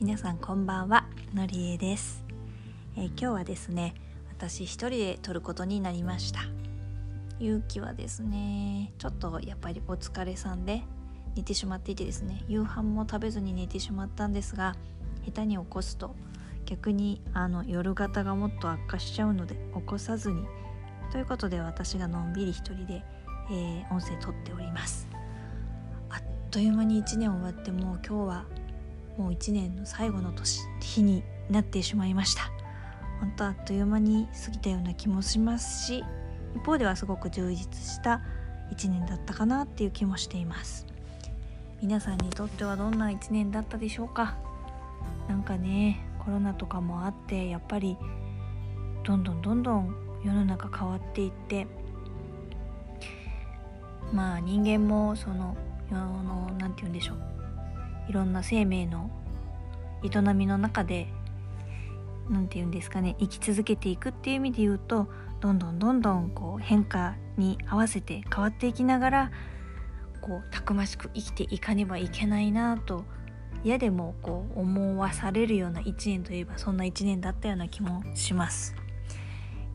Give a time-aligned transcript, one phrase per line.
[0.00, 2.24] 皆さんこんばんはのりえです、
[2.96, 3.94] えー、今日はですね
[4.30, 6.40] 私一人で撮ることになりました。
[7.40, 10.82] 勇気はですねちょっとやっぱりお疲れさんで
[11.34, 14.76] 寝てしまっていてですね夕飯も食べずに寝てしまったんですが
[15.24, 16.14] 下手に起こすと
[16.66, 20.44] 逆にあの夜型がもっと悪化しちゃうので起こさずに。
[21.10, 23.04] ということで私がのんびり一人で、
[23.50, 25.11] えー、音声撮っております。
[26.52, 28.44] という間に1年終わってもう今日は
[29.16, 32.42] もう1年の最後の年日になってしまいました。
[33.20, 36.04] 本当あっという間に過ぎたような気もしますし
[36.54, 38.20] 一方ではすごく充実した
[38.70, 40.86] 1年だったかなっていう気もしています。
[41.80, 44.36] 皆さんにとってはどんな1年だったでしょうか？
[45.28, 47.96] なんかねコロナとかもあってやっぱり
[49.04, 51.66] どんどんどんどん世の中変わっていって
[54.12, 55.56] まあ人間もその
[55.96, 57.18] 世の何て言うんでしょう
[58.08, 59.10] いろんな生命の
[60.02, 61.08] 営みの中で
[62.28, 65.08] 何て言うんですかね生き続けていくっていう意味で言うと
[65.40, 69.30] どんどんどんどんこう変化に合わせて変わっていきながら
[70.20, 73.04] こうたくましく生きていかねばいけないなと
[73.64, 78.74] 嫌でもこう思わされるような一年といえばそんな一年だったような気もします。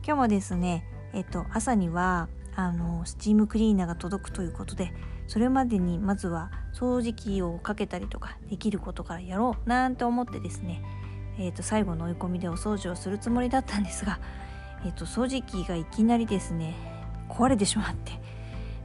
[0.08, 4.92] 今日もですね、えっと、朝にはあのスチームクリーナーが届くということで
[5.28, 10.82] それまでにまずは掃除機をかけたりとかできることからやろうなんて思ってですね、
[11.38, 14.18] えー、と最後の追い込みでお掃除をするつもりだったんですが、
[14.84, 16.74] えー、と掃除機がいきなりですね
[17.28, 18.12] 壊れてしまって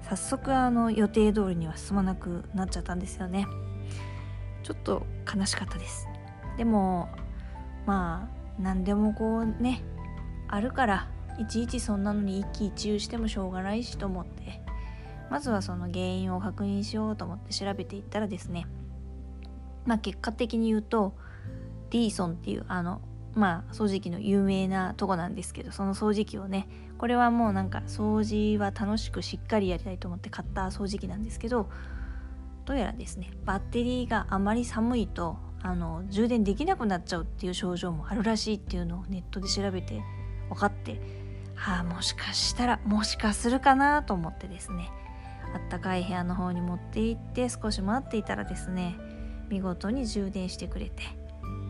[0.09, 3.47] 早速あの予定通りには進まなくなっちゃったんですよね。
[4.63, 6.07] ちょっと悲しかったです。
[6.57, 7.09] でも
[7.85, 9.81] まあ何でもこうね
[10.49, 11.07] あるから
[11.39, 14.62] いちいちそんなのに一喜一憂してもしょうがないしと思って。
[15.29, 18.67] まずはその原因を確認しようと思って調べていったらですね
[19.85, 21.13] まあ結果的に言うと
[21.89, 23.01] ディーソンっていうあの
[23.35, 26.67] まあ掃除機の有名なとこなんですけどその掃除機をね
[26.97, 31.69] これはもうなんか掃除は楽しくしっかりやりたいと思って買った掃除機なんですけど
[32.65, 40.01] どうやらですねバッテリーがあまり寒いとあの充電できなくなっちゃうっていう症状もあるらしいっていうのをネットで調べて
[40.49, 40.99] 分かって
[41.55, 44.91] はあもしかしたらもしかするかなと思ってですね
[45.53, 48.95] あったかい部屋の方に持って行って少し待っていたらですね
[49.49, 51.03] 見事に充電してくれて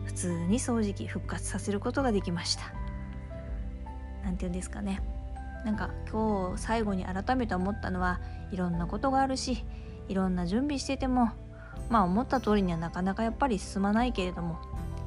[0.04, 2.72] 普通に掃除機復活させることができました。
[4.22, 5.02] 何て言うんですかね。
[5.64, 8.20] なんか今日最後に改めて思ったのは
[8.52, 9.64] いろんなことがあるし
[10.08, 11.30] いろんな準備してても
[11.88, 14.58] まあ思った通りにはなかなかやっぱり進まないけれども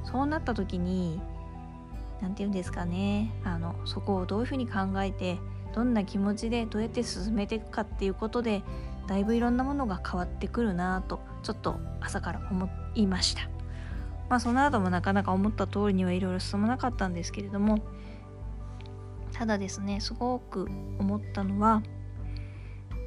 [0.04, 1.22] そうなった時に
[2.22, 3.32] 何て言うんですかね。
[3.44, 5.38] あのそこをどういうふうに考えて
[5.78, 8.64] どんな気持ちでどうやって進めていくかっていうことで
[9.06, 13.44] だいぶいろんなものが変わってくるなとちょっと朝から思いました。
[14.28, 17.78] まあその後もなかなか思った通りにはいろいろ進まなかったんですけれども
[19.34, 20.68] ただですねすごく
[20.98, 21.84] 思ったのは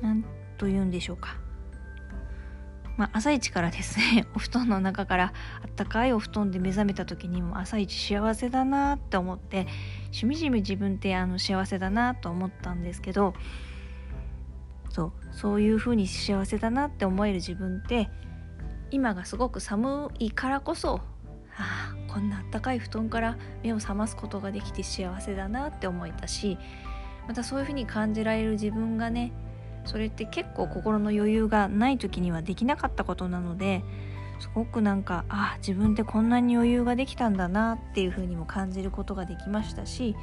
[0.00, 0.25] 何
[0.56, 1.38] と言うんでしょうか。
[2.97, 9.67] まあ、朝一からですね お布団の中からあったかいお布団で目覚めた時にも朝一幸せだなって思って
[10.11, 13.34] しみじみ自分ってあの幸せだなと思ったんですけど
[14.91, 18.11] そうそういう風に幸せだなって思える自分って
[18.91, 21.01] 今がすごく寒いからこそ
[21.57, 26.59] ああこんなあったかい布団から目を覚ますことができて幸せだなって思えたし
[27.28, 29.33] またそういう風に感じられる自分がね
[29.84, 33.82] それって結構心の余裕がない時にはできなかったことなので
[34.41, 40.16] すごくなんかあ自分ってこんなに余裕ができたんだなっていう風にも感じることができましたし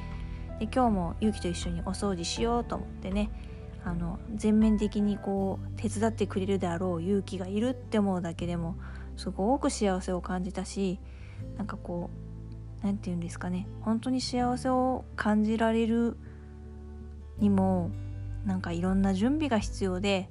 [0.59, 3.29] で今日もゆうきと一緒にお掃除しようと思ってね
[3.85, 8.75] あの全面的にこう手伝ってくれるであろう勇気がいるって思うだけでも
[9.15, 10.99] すごく幸せを感じたし
[11.57, 12.09] なんかこ
[12.83, 16.17] う何て言うんですかね本当に幸せを感じられる
[17.39, 17.91] にも
[18.47, 20.29] なんかいろんな準備が必要で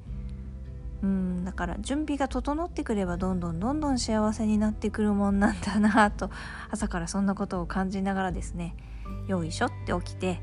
[1.03, 6.31] うんだから準備が整ってくればどんどんどんどん幸せになってくるもんなんだなと
[6.73, 8.75] 朝からそんなことを感じながらですね
[9.29, 10.41] よいしょって起きて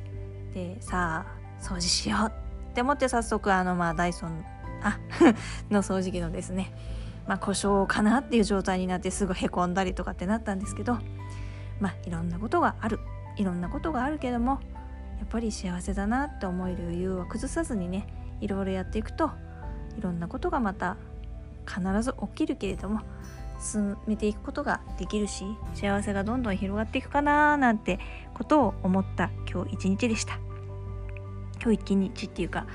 [0.53, 4.45] でさあ掃除しようって思って早速あのまあダイソン
[4.83, 4.99] あ
[5.71, 6.71] の掃除機のですね
[7.27, 10.99] まあ故障かなっていう状態になってすぐへこんだりとかってなったんですけど
[11.79, 12.99] まあいろんなことがある。
[13.35, 14.59] いろんなことがあるけども
[15.19, 18.07] やっぱり幸せだなって思える余裕は崩さずにね
[18.41, 19.31] いろいろやっていくと
[19.97, 20.97] いろんなことがまた
[21.67, 23.01] 必ず起きるけれども
[23.59, 27.99] 進めていくことができるし幸せがどんどん広がっていくかななんて
[28.33, 30.37] ことを思った今日一日でした。
[31.61, 32.67] 今日一日っていうか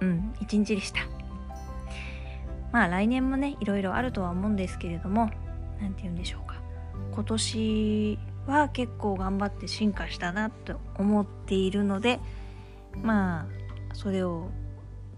[0.00, 1.00] うん一日でした。
[2.72, 5.30] まあ来年もねいろいろあるとは思うんですけれども
[5.80, 6.56] 何て言うんでしょうか。
[7.12, 12.20] 今年は結構頑張って進化したなと思っているので
[13.02, 14.50] まあそれを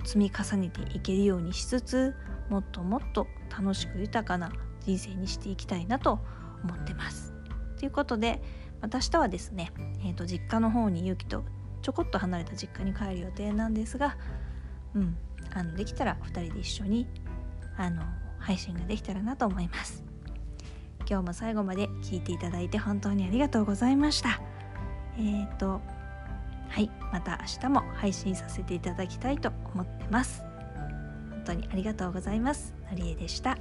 [0.04, 2.14] 積み重ねていけるようにしつつ
[2.48, 6.20] もっともっと楽しく豊かな人生にしていきたいなと
[6.62, 7.34] 思ってます。
[7.78, 8.40] ということで
[8.80, 11.44] 私とはですね、えー、と実家の方に勇気と
[11.82, 14.16] ちょこっと離れた実家に帰る予定なんですが、
[14.94, 15.16] うん、
[15.52, 17.06] あのできたら2人で一緒に
[17.76, 18.02] あの
[18.38, 20.05] 配信ができたらなと思います。
[21.08, 24.40] 今日も最後まで聞いていただいて本当にありがとうございました。
[25.18, 25.80] えっ、ー、と
[26.68, 30.42] はいまた明日も配信させていただきたいと思ってます。
[31.30, 32.74] 本当にありがとうございます。
[32.90, 33.56] のりえでした。